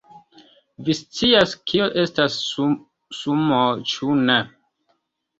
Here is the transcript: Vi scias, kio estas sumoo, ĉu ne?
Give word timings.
Vi 0.85 0.93
scias, 0.99 1.51
kio 1.71 1.89
estas 2.03 2.37
sumoo, 3.17 3.67
ĉu 3.91 4.15
ne? 4.31 4.39